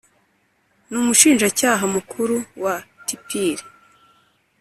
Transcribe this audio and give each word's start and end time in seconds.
n'umushinjacyaha 0.91 1.83
mukuru 1.95 2.35
wa 2.63 2.75
tpir, 3.07 3.59